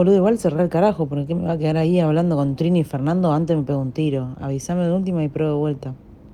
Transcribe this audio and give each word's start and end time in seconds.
boludo, 0.00 0.16
igual 0.16 0.38
cerrar 0.38 0.62
el 0.62 0.70
carajo, 0.70 1.06
porque 1.06 1.34
me 1.34 1.42
va 1.46 1.52
a 1.52 1.58
quedar 1.58 1.76
ahí 1.76 2.00
hablando 2.00 2.34
con 2.34 2.56
Trini 2.56 2.80
y 2.80 2.84
Fernando? 2.84 3.32
Antes 3.32 3.54
me 3.54 3.64
pego 3.64 3.80
un 3.80 3.92
tiro. 3.92 4.34
Avísame 4.40 4.86
de 4.86 4.92
última 4.92 5.22
y 5.22 5.28
pruebo 5.28 5.52
de 5.52 5.58
vuelta. 5.58 5.94